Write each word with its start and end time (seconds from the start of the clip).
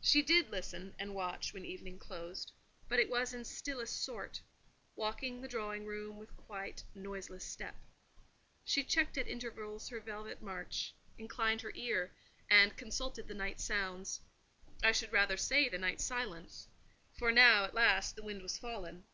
She 0.00 0.22
did 0.22 0.50
listen, 0.50 0.92
and 0.98 1.14
watch, 1.14 1.52
when 1.52 1.64
evening 1.64 1.96
closed; 1.96 2.50
but 2.88 2.98
it 2.98 3.08
was 3.08 3.32
in 3.32 3.44
stillest 3.44 4.02
sort: 4.04 4.40
walking 4.96 5.40
the 5.40 5.46
drawing 5.46 5.86
room 5.86 6.16
with 6.18 6.36
quite 6.36 6.82
noiseless 6.96 7.44
step. 7.44 7.76
She 8.64 8.82
checked 8.82 9.16
at 9.18 9.28
intervals 9.28 9.88
her 9.90 10.00
velvet 10.00 10.42
march; 10.42 10.94
inclined 11.16 11.60
her 11.60 11.70
ear, 11.76 12.10
and 12.50 12.76
consulted 12.76 13.28
the 13.28 13.34
night 13.34 13.60
sounds: 13.60 14.18
I 14.82 14.90
should 14.90 15.12
rather 15.12 15.36
say, 15.36 15.68
the 15.68 15.78
night 15.78 16.00
silence; 16.00 16.66
for 17.12 17.30
now, 17.30 17.62
at 17.62 17.72
last, 17.72 18.16
the 18.16 18.24
wind 18.24 18.42
was 18.42 18.58
fallen. 18.58 19.04